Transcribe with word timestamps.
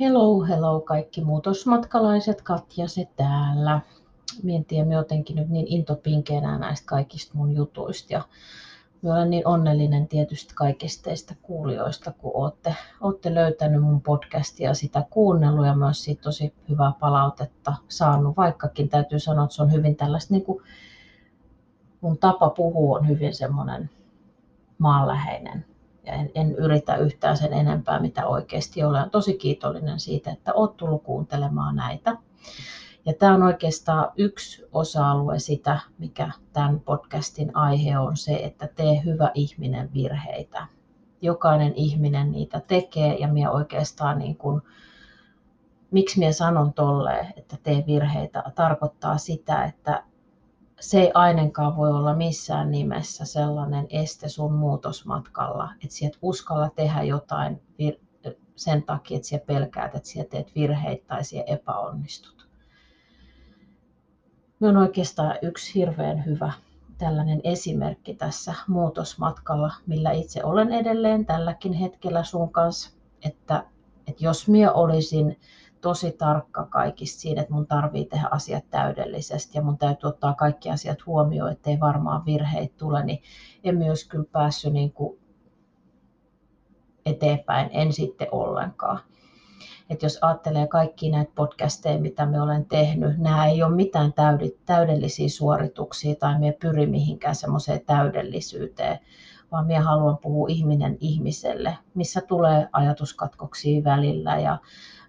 Hello, 0.00 0.44
hello 0.44 0.80
kaikki 0.80 1.24
muutosmatkalaiset, 1.24 2.42
Katja 2.42 2.88
se 2.88 3.08
täällä. 3.16 3.80
Mie 4.42 4.56
en 4.56 4.64
tiedä, 4.64 4.94
jotenkin 4.94 5.36
nyt 5.36 5.48
niin 5.48 5.66
intopinkeenä 5.68 6.58
näistä 6.58 6.86
kaikista 6.86 7.34
mun 7.34 7.52
jutuista. 7.52 8.12
Ja 8.12 8.22
Mä 9.02 9.14
olen 9.14 9.30
niin 9.30 9.46
onnellinen 9.46 10.08
tietysti 10.08 10.54
kaikista 10.54 11.04
teistä 11.04 11.34
kuulijoista, 11.42 12.12
kun 12.12 12.30
olette, 12.34 12.76
olette 13.00 13.34
löytänyt 13.34 13.82
mun 13.82 14.02
podcastia 14.02 14.70
ja 14.70 14.74
sitä 14.74 15.04
kuunnellut. 15.10 15.66
Ja 15.66 15.74
myös 15.74 16.04
siitä 16.04 16.22
tosi 16.22 16.54
hyvää 16.68 16.92
palautetta 17.00 17.74
saanut, 17.88 18.36
vaikkakin 18.36 18.88
täytyy 18.88 19.18
sanoa, 19.18 19.44
että 19.44 19.56
se 19.56 19.62
on 19.62 19.72
hyvin 19.72 19.96
tällaista, 19.96 20.34
niin 20.34 20.44
kuin 20.44 20.62
mun 22.00 22.18
tapa 22.18 22.50
puhua 22.50 22.98
on 22.98 23.08
hyvin 23.08 23.34
semmoinen 23.34 23.90
maanläheinen 24.78 25.64
ja 26.06 26.12
en, 26.12 26.30
en 26.34 26.54
yritä 26.54 26.96
yhtään 26.96 27.36
sen 27.36 27.52
enempää, 27.52 28.00
mitä 28.00 28.26
oikeasti 28.26 28.84
olen. 28.84 29.10
Tosi 29.10 29.34
kiitollinen 29.34 30.00
siitä, 30.00 30.30
että 30.30 30.52
olet 30.52 30.76
tullut 30.76 31.02
kuuntelemaan 31.02 31.76
näitä. 31.76 32.16
Ja 33.06 33.14
tämä 33.14 33.34
on 33.34 33.42
oikeastaan 33.42 34.12
yksi 34.16 34.64
osa-alue 34.72 35.38
sitä, 35.38 35.80
mikä 35.98 36.30
tämän 36.52 36.80
podcastin 36.80 37.56
aihe 37.56 37.98
on 37.98 38.16
se, 38.16 38.34
että 38.34 38.68
tee 38.76 39.02
hyvä 39.04 39.30
ihminen 39.34 39.92
virheitä. 39.94 40.66
Jokainen 41.22 41.72
ihminen 41.74 42.32
niitä 42.32 42.60
tekee 42.60 43.14
ja 43.14 43.28
minä 43.28 43.50
oikeastaan 43.50 44.18
niin 44.18 44.36
kuin, 44.36 44.62
miksi 45.90 46.18
minä 46.18 46.32
sanon 46.32 46.72
tolleen, 46.72 47.32
että 47.36 47.56
tee 47.62 47.84
virheitä, 47.86 48.42
tarkoittaa 48.54 49.18
sitä, 49.18 49.64
että 49.64 50.04
se 50.80 51.00
ei 51.00 51.10
ainakaan 51.14 51.76
voi 51.76 51.90
olla 51.90 52.14
missään 52.14 52.70
nimessä 52.70 53.24
sellainen 53.24 53.86
este 53.90 54.28
sun 54.28 54.52
muutosmatkalla, 54.52 55.72
että 55.84 55.96
sä 55.96 56.06
et 56.06 56.18
uskalla 56.22 56.70
tehdä 56.70 57.02
jotain 57.02 57.60
sen 58.56 58.82
takia, 58.82 59.16
että 59.16 59.28
sä 59.28 59.38
pelkäät, 59.46 59.94
että 59.94 60.08
sä 60.08 60.24
teet 60.30 60.54
virheitä 60.54 61.04
tai 61.06 61.24
sä 61.24 61.36
epäonnistut. 61.46 62.48
Me 64.60 64.68
on 64.68 64.76
oikeastaan 64.76 65.38
yksi 65.42 65.74
hirveän 65.74 66.24
hyvä 66.24 66.52
tällainen 66.98 67.40
esimerkki 67.44 68.14
tässä 68.14 68.54
muutosmatkalla, 68.68 69.72
millä 69.86 70.10
itse 70.12 70.44
olen 70.44 70.72
edelleen 70.72 71.26
tälläkin 71.26 71.72
hetkellä 71.72 72.24
sun 72.24 72.52
kanssa, 72.52 72.90
että, 73.24 73.64
että 74.06 74.24
jos 74.24 74.48
minä 74.48 74.72
olisin 74.72 75.40
tosi 75.86 76.12
tarkka 76.12 76.66
kaikista 76.66 77.20
siinä, 77.20 77.40
että 77.42 77.54
mun 77.54 77.66
tarvii 77.66 78.04
tehdä 78.04 78.28
asiat 78.30 78.64
täydellisesti 78.70 79.58
ja 79.58 79.62
mun 79.62 79.78
täytyy 79.78 80.08
ottaa 80.08 80.34
kaikki 80.34 80.70
asiat 80.70 81.06
huomioon, 81.06 81.52
ettei 81.52 81.80
varmaan 81.80 82.24
virheitä 82.24 82.74
tule, 82.78 83.04
niin 83.04 83.22
en 83.64 83.76
myös 83.78 84.04
kyllä 84.04 84.24
päässyt 84.32 84.72
niin 84.72 84.92
kuin 84.92 85.18
eteenpäin, 87.06 87.68
en 87.72 87.92
sitten 87.92 88.28
ollenkaan. 88.30 88.98
Et 89.90 90.02
jos 90.02 90.18
ajattelee 90.20 90.66
kaikki 90.66 91.10
näitä 91.10 91.32
podcasteja, 91.34 91.98
mitä 91.98 92.26
me 92.26 92.40
olen 92.40 92.64
tehnyt, 92.64 93.18
nämä 93.18 93.46
ei 93.46 93.62
ole 93.62 93.74
mitään 93.74 94.12
täydellisiä 94.66 95.28
suorituksia 95.28 96.14
tai 96.14 96.38
me 96.38 96.56
pyri 96.60 96.86
mihinkään 96.86 97.34
semmoiseen 97.34 97.80
täydellisyyteen, 97.86 98.98
vaan 99.52 99.66
minä 99.66 99.80
haluan 99.80 100.18
puhua 100.18 100.48
ihminen 100.48 100.96
ihmiselle, 101.00 101.78
missä 101.94 102.20
tulee 102.20 102.68
ajatuskatkoksia 102.72 103.84
välillä 103.84 104.38
ja 104.38 104.58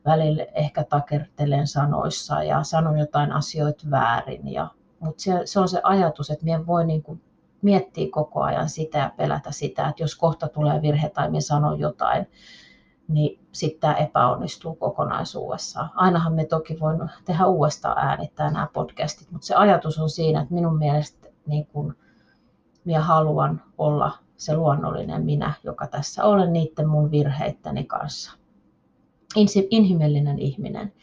välillä 0.07 0.45
ehkä 0.56 0.84
takertelen 0.84 1.68
sanoissa 1.68 2.44
ja 2.44 2.63
sanon 2.63 3.00
jotain 3.00 3.31
asioita 3.31 3.84
väärin. 3.91 4.47
Ja, 4.53 4.68
mutta 5.00 5.23
se, 5.23 5.41
se 5.45 5.59
on 5.59 5.69
se 5.69 5.79
ajatus, 5.84 6.29
että 6.29 6.45
minä 6.45 6.68
voi 6.68 6.85
niin 6.85 7.03
kuin 7.03 7.22
miettiä 7.62 8.07
koko 8.12 8.41
ajan 8.41 8.69
sitä 8.69 8.97
ja 8.97 9.12
pelätä 9.17 9.51
sitä, 9.51 9.88
että 9.88 10.03
jos 10.03 10.16
kohta 10.16 10.47
tulee 10.47 10.81
virhe 10.81 11.09
tai 11.09 11.29
minä 11.29 11.41
sanon 11.41 11.79
jotain, 11.79 12.28
niin 13.07 13.40
sitten 13.51 13.79
tämä 13.79 13.94
epäonnistuu 13.94 14.75
kokonaisuudessaan. 14.75 15.90
Ainahan 15.96 16.34
me 16.34 16.46
toki 16.46 16.79
voin 16.79 17.00
tehdä 17.25 17.46
uudestaan 17.46 17.97
äänittää 17.97 18.51
nämä 18.51 18.67
podcastit, 18.73 19.31
mutta 19.31 19.47
se 19.47 19.56
ajatus 19.56 20.00
on 20.00 20.09
siinä, 20.09 20.41
että 20.41 20.53
minun 20.53 20.78
mielestä 20.78 21.28
niin 21.46 21.66
kun 21.66 21.96
minä 22.85 23.01
haluan 23.01 23.62
olla 23.78 24.12
se 24.38 24.56
luonnollinen 24.56 25.25
minä, 25.25 25.53
joka 25.63 25.88
tässä 25.88 26.23
olen 26.23 26.53
niiden 26.53 26.88
mun 26.88 27.12
virheittäni 27.12 27.84
kanssa 27.84 28.31
inhimillinen 29.70 30.40
ihminen 30.40 30.94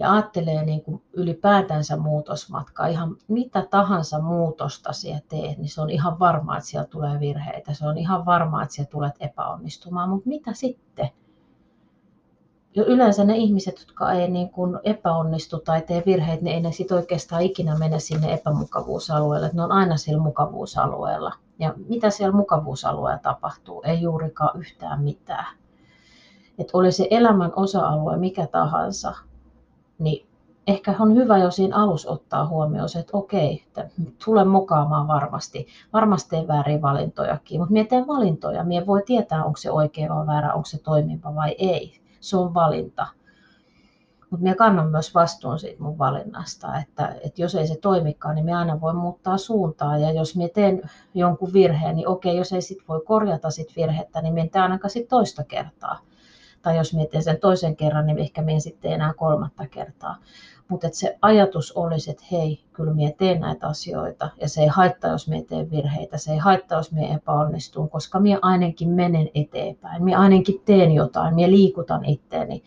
ja 0.00 0.12
ajattelee 0.12 0.64
niin 0.64 0.82
kuin 0.82 1.02
ylipäätänsä 1.12 1.96
muutosmatkaa, 1.96 2.86
ihan 2.86 3.16
mitä 3.28 3.66
tahansa 3.70 4.20
muutosta 4.20 4.92
siellä 4.92 5.20
teet, 5.28 5.58
niin 5.58 5.68
se 5.68 5.80
on 5.80 5.90
ihan 5.90 6.18
varmaa, 6.18 6.56
että 6.56 6.68
siellä 6.68 6.86
tulee 6.86 7.20
virheitä, 7.20 7.74
se 7.74 7.86
on 7.86 7.98
ihan 7.98 8.26
varmaa, 8.26 8.62
että 8.62 8.74
siellä 8.74 8.90
tulet 8.90 9.14
epäonnistumaan, 9.20 10.08
mutta 10.08 10.28
mitä 10.28 10.52
sitten? 10.52 11.08
Jo 12.74 12.84
yleensä 12.84 13.24
ne 13.24 13.36
ihmiset, 13.36 13.78
jotka 13.80 14.12
ei 14.12 14.30
niin 14.30 14.50
kuin 14.50 14.78
epäonnistu 14.84 15.58
tai 15.58 15.82
tee 15.82 16.02
virheitä, 16.06 16.44
niin 16.44 16.54
ei 16.54 16.60
ne 16.60 16.72
sit 16.72 16.92
oikeastaan 16.92 17.42
ikinä 17.42 17.78
mene 17.78 17.98
sinne 17.98 18.32
epämukavuusalueelle, 18.32 19.50
ne 19.52 19.62
on 19.62 19.72
aina 19.72 19.96
siellä 19.96 20.22
mukavuusalueella. 20.22 21.32
Ja 21.58 21.74
mitä 21.88 22.10
siellä 22.10 22.36
mukavuusalueella 22.36 23.18
tapahtuu? 23.18 23.82
Ei 23.82 24.02
juurikaan 24.02 24.60
yhtään 24.60 25.02
mitään 25.02 25.46
että 26.60 26.78
oli 26.78 26.92
se 26.92 27.06
elämän 27.10 27.52
osa-alue 27.56 28.16
mikä 28.16 28.46
tahansa, 28.46 29.14
niin 29.98 30.26
ehkä 30.66 30.94
on 31.00 31.14
hyvä 31.14 31.38
jo 31.38 31.50
siinä 31.50 31.76
alussa 31.76 32.10
ottaa 32.10 32.48
huomioon 32.48 32.88
se, 32.88 32.98
että 32.98 33.16
okei, 33.16 33.64
että 33.66 33.88
tulen 34.24 34.48
mukaamaan 34.48 35.08
varmasti. 35.08 35.66
Varmasti 35.92 36.30
teen 36.30 36.48
väärin 36.48 36.82
valintojakin, 36.82 37.60
mutta 37.60 37.72
minä 37.72 37.88
teen 37.88 38.06
valintoja. 38.06 38.64
Minä 38.64 38.86
voi 38.86 39.02
tietää, 39.06 39.44
onko 39.44 39.56
se 39.56 39.70
oikea 39.70 40.14
vai 40.14 40.26
väärä, 40.26 40.54
onko 40.54 40.66
se 40.66 40.78
toimiva 40.78 41.34
vai 41.34 41.54
ei. 41.58 42.00
Se 42.20 42.36
on 42.36 42.54
valinta. 42.54 43.06
Mutta 44.30 44.42
minä 44.42 44.54
kannan 44.54 44.90
myös 44.90 45.14
vastuun 45.14 45.58
siitä 45.58 45.82
mun 45.82 45.98
valinnasta, 45.98 46.78
että, 46.78 47.14
että 47.24 47.42
jos 47.42 47.54
ei 47.54 47.66
se 47.66 47.76
toimikaan, 47.76 48.34
niin 48.34 48.44
minä 48.44 48.58
aina 48.58 48.80
voi 48.80 48.94
muuttaa 48.94 49.38
suuntaa. 49.38 49.98
Ja 49.98 50.12
jos 50.12 50.36
minä 50.36 50.48
teen 50.54 50.82
jonkun 51.14 51.52
virheen, 51.52 51.96
niin 51.96 52.08
okei, 52.08 52.36
jos 52.36 52.52
ei 52.52 52.62
sit 52.62 52.78
voi 52.88 53.00
korjata 53.04 53.50
sit 53.50 53.76
virhettä, 53.76 54.22
niin 54.22 54.34
minä 54.34 54.48
en 54.54 54.62
ainakaan 54.62 54.90
sit 54.90 55.08
toista 55.08 55.44
kertaa 55.44 55.98
tai 56.62 56.76
jos 56.76 56.94
mietin 56.94 57.22
sen 57.22 57.40
toisen 57.40 57.76
kerran, 57.76 58.06
niin 58.06 58.18
ehkä 58.18 58.42
minä 58.42 58.60
sitten 58.60 58.92
enää 58.92 59.14
kolmatta 59.14 59.66
kertaa. 59.66 60.16
Mutta 60.68 60.88
se 60.92 61.18
ajatus 61.22 61.72
olisi, 61.72 62.10
että 62.10 62.24
hei, 62.32 62.64
kyllä 62.72 62.94
minä 62.94 63.12
teen 63.18 63.40
näitä 63.40 63.66
asioita 63.66 64.30
ja 64.40 64.48
se 64.48 64.60
ei 64.60 64.66
haittaa, 64.66 65.10
jos 65.10 65.28
minä 65.28 65.44
teen 65.48 65.70
virheitä, 65.70 66.18
se 66.18 66.32
ei 66.32 66.38
haittaa, 66.38 66.78
jos 66.78 66.92
minä 66.92 67.14
epäonnistun, 67.14 67.90
koska 67.90 68.20
minä 68.20 68.38
ainakin 68.42 68.88
menen 68.88 69.28
eteenpäin, 69.34 70.04
minä 70.04 70.18
ainakin 70.18 70.62
teen 70.64 70.92
jotain, 70.92 71.34
minä 71.34 71.50
liikutan 71.50 72.04
itteeni, 72.04 72.62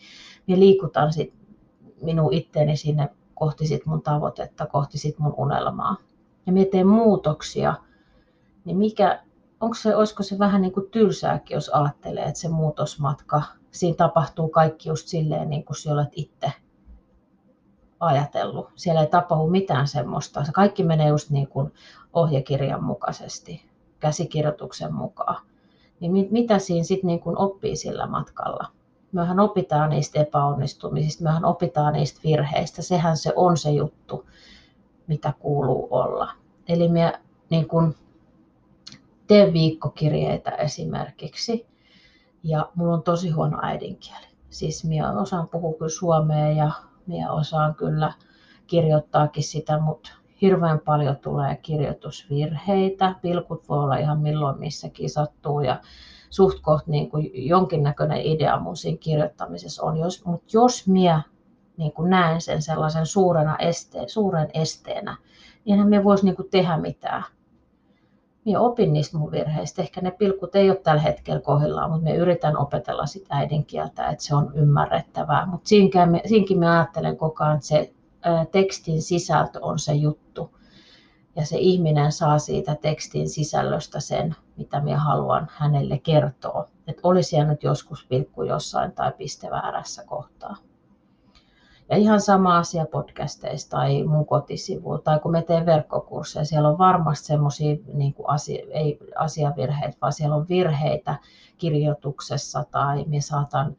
minä 0.46 0.60
liikutan 0.60 1.12
sit 1.12 1.34
minun 2.02 2.32
itteeni 2.32 2.76
sinne 2.76 3.08
kohti 3.34 3.66
sit 3.66 3.86
mun 3.86 4.02
tavoitetta, 4.02 4.66
kohti 4.66 4.98
sit 4.98 5.18
mun 5.18 5.34
unelmaa. 5.36 5.96
Ja 6.46 6.52
minä 6.52 6.66
teen 6.70 6.86
muutoksia, 6.86 7.74
niin 8.64 8.76
mikä, 8.76 9.22
onko 9.60 9.74
se, 9.74 9.96
olisiko 9.96 10.22
se 10.22 10.38
vähän 10.38 10.62
niin 10.62 10.72
kuin 10.72 10.90
tylsääkin, 10.90 11.54
jos 11.54 11.68
ajattelee, 11.68 12.24
että 12.24 12.40
se 12.40 12.48
muutosmatka 12.48 13.42
siinä 13.74 13.96
tapahtuu 13.96 14.48
kaikki 14.48 14.88
just 14.88 15.08
silleen, 15.08 15.50
niin 15.50 15.64
kuin 15.64 15.76
olet 15.92 16.08
itse 16.12 16.52
ajatellut. 18.00 18.68
Siellä 18.74 19.00
ei 19.00 19.06
tapahdu 19.06 19.46
mitään 19.46 19.88
semmoista. 19.88 20.44
Se 20.44 20.52
kaikki 20.52 20.84
menee 20.84 21.08
just 21.08 21.30
niin 21.30 21.48
kuin 21.48 21.72
ohjekirjan 22.12 22.84
mukaisesti, 22.84 23.64
käsikirjoituksen 24.00 24.94
mukaan. 24.94 25.42
Niin 26.00 26.12
mit, 26.12 26.30
mitä 26.30 26.58
siinä 26.58 26.84
sitten 26.84 27.08
niin 27.08 27.38
oppii 27.38 27.76
sillä 27.76 28.06
matkalla? 28.06 28.66
Mehän 29.12 29.40
opitaan 29.40 29.90
niistä 29.90 30.20
epäonnistumisista, 30.20 31.24
mehän 31.24 31.44
opitaan 31.44 31.92
niistä 31.92 32.20
virheistä. 32.24 32.82
Sehän 32.82 33.16
se 33.16 33.32
on 33.36 33.56
se 33.56 33.70
juttu, 33.70 34.26
mitä 35.06 35.32
kuuluu 35.38 35.88
olla. 35.90 36.30
Eli 36.68 36.88
me 36.88 37.20
niin 37.50 37.68
kuin, 37.68 37.94
teen 39.26 39.52
viikkokirjeitä 39.52 40.50
esimerkiksi 40.50 41.73
ja 42.44 42.70
mulla 42.74 42.94
on 42.94 43.02
tosi 43.02 43.30
huono 43.30 43.58
äidinkieli. 43.62 44.26
Siis 44.50 44.84
minä 44.84 45.20
osaan 45.20 45.48
puhua 45.48 45.78
kyllä 45.78 45.88
suomea 45.88 46.50
ja 46.50 46.70
minä 47.06 47.32
osaan 47.32 47.74
kyllä 47.74 48.12
kirjoittaakin 48.66 49.42
sitä, 49.42 49.78
mutta 49.78 50.12
hirveän 50.40 50.80
paljon 50.80 51.16
tulee 51.16 51.56
kirjoitusvirheitä. 51.56 53.14
Pilkut 53.22 53.68
voi 53.68 53.78
olla 53.78 53.96
ihan 53.96 54.20
milloin 54.20 54.58
missäkin 54.58 55.10
sattuu 55.10 55.60
ja 55.60 55.80
suht 56.30 56.60
koht 56.60 56.86
niin 56.86 57.10
kuin 57.10 57.30
jonkinnäköinen 57.34 58.20
idea 58.20 58.60
mun 58.60 58.76
siinä 58.76 58.98
kirjoittamisessa 58.98 59.82
on. 59.82 59.96
Jos, 59.96 60.24
mutta 60.24 60.46
jos 60.52 60.88
minä 60.88 61.22
niin 61.76 61.92
kuin 61.92 62.10
näen 62.10 62.40
sen 62.40 62.62
sellaisen 62.62 63.06
suurena 63.06 63.56
este, 63.58 64.04
suuren 64.06 64.48
esteenä, 64.54 65.16
niin 65.64 65.72
enhän 65.72 65.88
me 65.88 66.04
voisi 66.04 66.24
niin 66.24 66.36
kuin 66.36 66.50
tehdä 66.50 66.76
mitään. 66.76 67.24
Minä 68.44 68.60
opin 68.60 68.92
niistä 68.92 69.18
mun 69.18 69.32
virheistä. 69.32 69.82
Ehkä 69.82 70.00
ne 70.00 70.10
pilkut 70.10 70.54
ei 70.54 70.70
ole 70.70 70.76
tällä 70.76 71.02
hetkellä 71.02 71.40
kohdillaan, 71.40 71.90
mutta 71.90 72.04
me 72.04 72.14
yritän 72.14 72.56
opetella 72.56 73.06
sitä 73.06 73.34
äidinkieltä, 73.34 74.06
että 74.06 74.24
se 74.24 74.34
on 74.34 74.52
ymmärrettävää. 74.54 75.46
Mutta 75.46 75.68
siinkin 76.26 76.58
me 76.58 76.68
ajattelen 76.70 77.16
koko 77.16 77.44
ajan, 77.44 77.56
että 77.56 77.66
se 77.66 77.92
tekstin 78.52 79.02
sisältö 79.02 79.58
on 79.62 79.78
se 79.78 79.92
juttu 79.92 80.50
ja 81.36 81.46
se 81.46 81.56
ihminen 81.58 82.12
saa 82.12 82.38
siitä 82.38 82.74
tekstin 82.74 83.28
sisällöstä 83.28 84.00
sen, 84.00 84.36
mitä 84.56 84.80
minä 84.80 84.98
haluan 84.98 85.48
hänelle 85.50 85.98
kertoa. 85.98 86.68
Että 86.86 87.00
olisi 87.04 87.36
jäänyt 87.36 87.62
joskus 87.62 88.06
pilkku 88.08 88.42
jossain 88.42 88.92
tai 88.92 89.12
piste 89.12 89.50
väärässä 89.50 90.04
kohtaa. 90.06 90.56
Ja 91.90 91.96
ihan 91.96 92.20
sama 92.20 92.58
asia 92.58 92.86
podcasteista 92.86 93.76
tai 93.76 94.02
mun 94.02 94.26
kotisivuilla 94.26 95.02
tai 95.02 95.20
kun 95.20 95.32
me 95.32 95.42
teen 95.42 95.66
verkkokursseja, 95.66 96.44
siellä 96.44 96.68
on 96.68 96.78
varmasti 96.78 97.26
semmoisia 97.26 97.76
niin 97.92 98.14
asia, 98.26 98.64
ei 98.70 98.98
asiavirheitä, 99.16 99.96
vaan 100.00 100.12
siellä 100.12 100.36
on 100.36 100.48
virheitä 100.48 101.18
kirjoituksessa 101.58 102.64
tai 102.70 103.04
me 103.04 103.20
saatan 103.20 103.76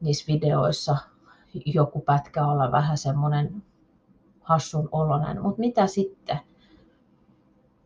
niissä 0.00 0.32
videoissa 0.32 0.96
joku 1.66 2.00
pätkä 2.00 2.46
olla 2.46 2.72
vähän 2.72 2.98
semmoinen 2.98 3.62
hassun 4.40 4.88
oloinen, 4.92 5.42
mutta 5.42 5.60
mitä 5.60 5.86
sitten? 5.86 6.40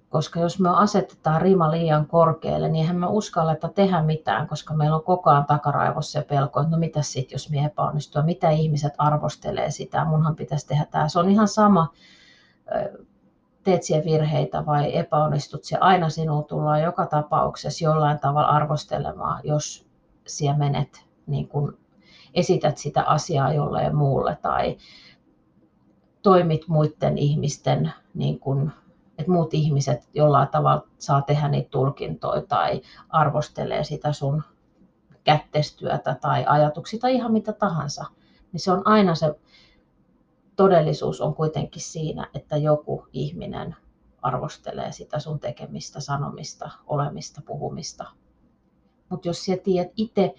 Koska 0.09 0.41
jos 0.41 0.61
me 0.61 0.69
asetetaan 0.69 1.43
rima 1.43 1.71
liian 1.71 2.07
korkealle, 2.07 2.69
niin 2.69 2.83
eihän 2.83 2.97
me 2.97 3.07
uskalleta 3.07 3.69
tehdä 3.69 4.03
mitään, 4.03 4.49
koska 4.49 4.75
meillä 4.75 4.97
on 4.97 5.03
koko 5.03 5.31
ajan 5.31 5.47
takaraivossa 5.47 6.21
se 6.21 6.27
pelko, 6.27 6.61
että 6.61 6.71
no 6.71 6.79
mitä 6.79 7.03
sitten, 7.03 7.35
jos 7.35 7.51
me 7.51 7.65
epäonnistuu, 7.65 8.23
mitä 8.23 8.51
ihmiset 8.51 8.93
arvostelee 8.99 9.71
sitä, 9.71 10.05
munhan 10.05 10.37
pitäisi 10.37 10.67
tehdä 10.67 10.87
tämä. 10.91 11.09
Se 11.09 11.19
on 11.19 11.29
ihan 11.29 11.49
sama, 11.49 11.93
teet 13.65 13.83
siellä 13.83 14.05
virheitä 14.05 14.67
vai 14.67 14.97
epäonnistut 14.97 15.65
se 15.65 15.77
aina 15.81 16.09
sinuun 16.09 16.45
tullaan 16.45 16.83
joka 16.83 17.07
tapauksessa 17.07 17.85
jollain 17.85 18.19
tavalla 18.19 18.49
arvostelemaan, 18.49 19.41
jos 19.45 19.87
siellä 20.27 20.59
menet 20.59 21.07
niin 21.27 21.49
kun 21.49 21.79
esität 22.35 22.79
sitä 22.79 23.03
asiaa 23.03 23.53
jolleen 23.53 23.97
muulle 23.97 24.39
tai 24.43 24.77
toimit 26.23 26.69
muiden 26.69 27.19
ihmisten 27.19 27.93
niin 28.15 28.41
kun 28.41 28.73
että 29.29 29.33
muut 29.35 29.55
ihmiset 29.55 30.09
jollain 30.15 30.49
tavalla 30.49 30.87
saa 30.99 31.23
tehdä 31.23 31.49
niitä 31.49 31.71
tulkintoja 31.71 32.43
tai 32.43 32.81
arvostelee 33.09 33.85
sitä 33.85 34.13
sun 34.13 34.43
kättestyötä 35.25 36.15
tai 36.21 36.45
ajatuksia 36.47 37.01
tai 37.01 37.15
ihan 37.15 37.33
mitä 37.33 37.53
tahansa, 37.53 38.05
niin 38.53 38.61
se 38.61 38.73
on 38.73 38.87
aina 38.87 39.15
se 39.15 39.35
todellisuus 40.57 41.21
on 41.21 41.35
kuitenkin 41.35 41.83
siinä, 41.83 42.29
että 42.35 42.57
joku 42.57 43.07
ihminen 43.13 43.77
arvostelee 44.23 44.93
sitä 44.93 45.19
sun 45.19 45.41
tekemistä, 45.41 46.01
sanomista, 46.01 46.71
olemista, 46.87 47.43
puhumista. 47.47 48.05
Mutta 49.09 49.29
jos 49.29 49.45
sä 49.45 49.57
tiedät 49.57 49.93
itse, 49.97 50.35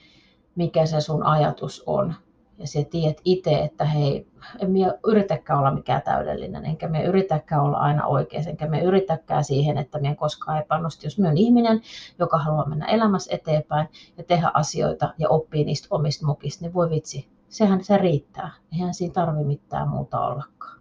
mikä 0.56 0.86
se 0.86 1.02
sun 1.02 1.24
ajatus 1.24 1.84
on, 1.86 2.16
ja 2.60 2.68
sä 2.68 2.80
tiedät 2.90 3.18
itse, 3.26 3.60
että 3.60 3.86
hei, 3.86 4.28
en 4.60 4.72
minä 4.72 4.94
yritäkään 5.08 5.60
olla 5.60 5.74
mikään 5.74 6.02
täydellinen, 6.02 6.66
enkä 6.66 6.88
me 6.88 7.04
yritäkään 7.04 7.62
olla 7.62 7.78
aina 7.78 8.06
oikein, 8.06 8.50
enkä 8.50 8.68
me 8.68 8.82
yritäkään 8.82 9.44
siihen, 9.44 9.78
että 9.78 10.00
minä 10.00 10.16
koskaan 10.16 10.60
epäonnistu. 10.60 11.06
Jos 11.06 11.18
minä 11.18 11.30
olen 11.30 11.38
ihminen, 11.38 11.82
joka 12.20 12.38
haluaa 12.38 12.70
mennä 12.70 12.86
elämässä 12.86 13.36
eteenpäin 13.36 13.88
ja 14.18 14.24
tehdä 14.24 14.52
asioita 14.54 15.14
ja 15.18 15.30
oppii 15.30 15.64
niistä 15.64 15.88
omista 15.92 16.26
mukista, 16.26 16.66
niin 16.66 16.74
voi 16.74 16.90
vitsi, 16.90 17.30
sehän 17.50 17.84
se 17.84 17.98
riittää. 17.98 18.52
Eihän 18.74 18.94
siinä 18.94 19.14
tarvi 19.14 19.44
mitään 19.44 19.90
muuta 19.90 20.20
ollakaan. 20.20 20.80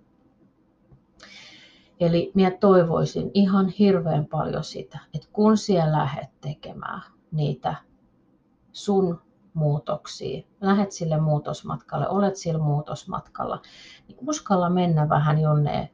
Eli 2.00 2.32
minä 2.34 2.50
toivoisin 2.50 3.30
ihan 3.34 3.68
hirveän 3.68 4.26
paljon 4.26 4.64
sitä, 4.64 4.98
että 5.14 5.28
kun 5.32 5.56
siellä 5.56 5.98
lähdet 5.98 6.28
tekemään 6.40 7.02
niitä 7.32 7.74
sun 8.72 9.20
muutoksia, 9.58 10.42
lähet 10.60 10.92
sille 10.92 11.20
muutosmatkalle, 11.20 12.08
olet 12.08 12.36
sillä 12.36 12.58
muutosmatkalla, 12.58 13.62
niin 14.08 14.18
uskalla 14.26 14.70
mennä 14.70 15.08
vähän 15.08 15.40
jonne 15.40 15.90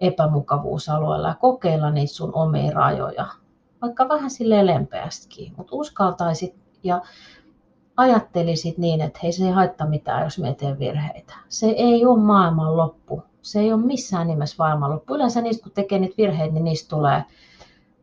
epämukavuusalueella 0.00 1.28
ja 1.28 1.34
kokeilla 1.34 1.90
niitä 1.90 2.14
sun 2.14 2.34
omia 2.34 2.72
rajoja, 2.72 3.26
vaikka 3.82 4.08
vähän 4.08 4.30
sille 4.30 4.66
lempeästikin, 4.66 5.52
mutta 5.56 5.76
uskaltaisit 5.76 6.54
ja 6.82 7.02
ajattelisit 7.96 8.78
niin, 8.78 9.00
että 9.00 9.18
hei 9.22 9.32
se 9.32 9.44
ei 9.44 9.50
haittaa 9.50 9.86
mitään, 9.86 10.24
jos 10.24 10.38
me 10.38 10.54
teen 10.54 10.78
virheitä. 10.78 11.34
Se 11.48 11.66
ei 11.66 12.06
ole 12.06 12.20
maailman 12.20 12.76
loppu. 12.76 13.22
Se 13.42 13.60
ei 13.60 13.72
ole 13.72 13.86
missään 13.86 14.26
nimessä 14.26 14.56
maailman 14.58 14.90
loppu. 14.90 15.14
Yleensä 15.14 15.40
niistä, 15.40 15.62
kun 15.62 15.72
tekee 15.72 15.98
niitä 15.98 16.14
virheitä, 16.18 16.54
niin 16.54 16.64
niistä 16.64 16.88
tulee 16.88 17.24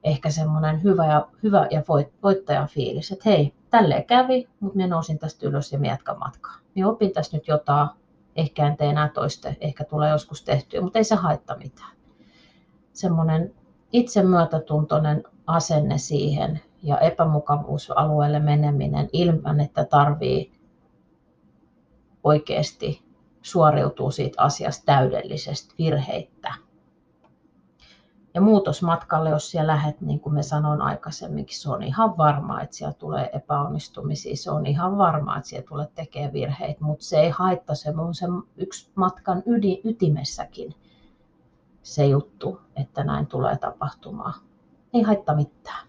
ehkä 0.03 0.29
semmoinen 0.29 0.83
hyvä 0.83 1.05
ja, 1.05 1.27
hyvä 1.43 1.67
ja 1.71 1.83
voittajan 2.23 2.67
fiilis, 2.67 3.11
että 3.11 3.29
hei, 3.29 3.53
tälleen 3.71 4.05
kävi, 4.05 4.49
mutta 4.59 4.75
minä 4.75 4.87
nousin 4.87 5.19
tästä 5.19 5.47
ylös 5.47 5.71
ja 5.71 5.79
minä 5.79 5.93
jatkan 5.93 6.19
matkaa. 6.19 6.55
Minä 6.75 6.89
opin 6.89 7.11
tästä 7.11 7.37
nyt 7.37 7.47
jotain, 7.47 7.89
ehkä 8.35 8.67
en 8.67 8.77
tee 8.77 8.89
enää 8.89 9.09
toista, 9.09 9.53
ehkä 9.61 9.83
tulee 9.83 10.09
joskus 10.09 10.43
tehtyä, 10.43 10.81
mutta 10.81 10.99
ei 10.99 11.03
se 11.03 11.15
haittaa 11.15 11.57
mitään. 11.57 11.91
Semmoinen 12.93 13.55
itsemyötätuntoinen 13.91 15.23
asenne 15.47 15.97
siihen 15.97 16.61
ja 16.83 16.97
epämukavuusalueelle 16.97 18.39
meneminen 18.39 19.09
ilman, 19.13 19.59
että 19.59 19.85
tarvii 19.85 20.51
oikeasti 22.23 23.03
suoriutuu 23.41 24.11
siitä 24.11 24.41
asiasta 24.41 24.85
täydellisesti 24.85 25.75
virheittä 25.77 26.53
ja 28.33 28.41
muutosmatkalle, 28.41 29.29
jos 29.29 29.51
siellä 29.51 29.73
lähdet, 29.73 30.01
niin 30.01 30.19
kuin 30.19 30.33
me 30.33 30.43
sanoin 30.43 30.81
aikaisemminkin, 30.81 31.59
se 31.59 31.69
on 31.69 31.83
ihan 31.83 32.17
varma, 32.17 32.61
että 32.61 32.75
siellä 32.75 32.93
tulee 32.93 33.29
epäonnistumisia, 33.33 34.35
se 34.35 34.51
on 34.51 34.65
ihan 34.65 34.97
varma, 34.97 35.37
että 35.37 35.49
siellä 35.49 35.67
tulee 35.67 35.87
tekemään 35.95 36.33
virheitä, 36.33 36.83
mutta 36.83 37.05
se 37.05 37.19
ei 37.19 37.29
haittaa, 37.29 37.75
se 37.75 37.93
on 37.97 38.15
se 38.15 38.25
yksi 38.57 38.91
matkan 38.95 39.43
ydin, 39.45 39.81
ytimessäkin 39.83 40.75
se 41.83 42.05
juttu, 42.05 42.61
että 42.75 43.03
näin 43.03 43.27
tulee 43.27 43.57
tapahtumaan. 43.57 44.33
Ei 44.93 45.01
haittaa 45.01 45.35
mitään. 45.35 45.87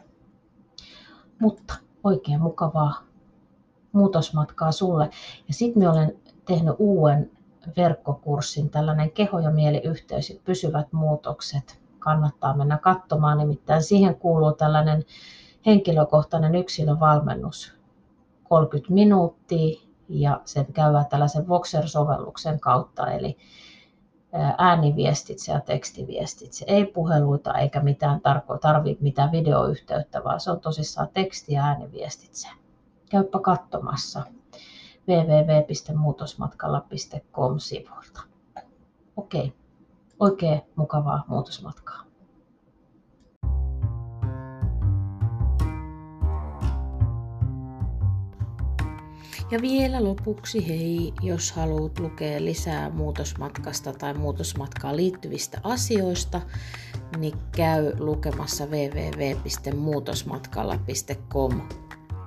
Mutta 1.41 1.75
oikein 2.05 2.41
mukavaa 2.41 2.95
muutosmatkaa 3.93 4.73
sulle. 4.73 5.11
Ja 5.49 5.55
sitten 5.55 5.83
me 5.83 5.89
olen 5.89 6.19
tehnyt 6.45 6.75
uuden 6.79 7.31
verkkokurssin, 7.77 8.71
tällainen 8.71 9.11
keho- 9.11 9.41
ja 9.41 9.51
mieliyhteys, 9.51 10.41
pysyvät 10.45 10.93
muutokset– 10.93 11.82
kannattaa 12.05 12.57
mennä 12.57 12.79
katsomaan. 12.79 13.39
Nimittäin 13.39 13.83
siihen 13.83 14.15
kuuluu 14.15 14.53
tällainen 14.53 15.05
henkilökohtainen 15.67 16.55
yksilövalmennus 16.55 17.75
30 18.45 18.95
minuuttia 18.95 19.81
ja 20.09 20.41
sen 20.45 20.73
käydään 20.73 21.07
tällaisen 21.07 21.49
Voxer-sovelluksen 21.49 22.61
kautta, 22.61 23.11
eli 23.11 23.37
ääniviestitse 24.59 25.53
ja 25.53 25.61
tekstiviestitse. 25.61 26.65
Ei 26.69 26.87
puheluita 26.87 27.55
eikä 27.55 27.81
mitään 27.81 28.21
tarko- 28.21 28.59
tarvitse 28.59 29.03
mitään 29.03 29.33
videoyhteyttä, 29.33 30.25
vaan 30.25 30.41
se 30.41 30.51
on 30.51 30.61
tosissaan 30.61 31.09
teksti- 31.15 31.53
ja 31.53 31.65
ääniviestitse. 31.65 32.49
Käyppä 33.11 33.39
katsomassa 33.39 34.23
www.muutosmatkalla.com 35.09 37.59
sivulta. 37.59 38.21
Okei. 39.17 39.47
Okay 39.47 39.62
oikein 40.23 40.61
mukavaa 40.77 41.25
muutosmatkaa. 41.29 42.03
Ja 49.51 49.63
vielä 49.63 50.05
lopuksi 50.05 50.69
hei, 50.69 51.13
jos 51.23 51.53
haluat 51.53 51.99
lukea 51.99 52.45
lisää 52.45 52.91
muutosmatkasta 52.91 53.93
tai 53.93 54.15
muutosmatkaan 54.15 54.97
liittyvistä 54.97 55.61
asioista, 55.63 56.41
niin 57.19 57.39
käy 57.57 57.93
lukemassa 57.99 58.67
www.muutosmatkalla.com 58.67 61.61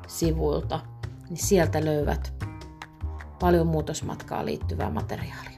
sivuilta, 0.07 0.79
niin 1.29 1.37
sieltä 1.37 1.85
löydät 1.85 2.33
paljon 3.39 3.67
muutosmatkaa 3.67 4.45
liittyvää 4.45 4.89
materiaalia. 4.89 5.54